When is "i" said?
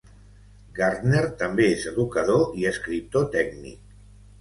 2.65-2.69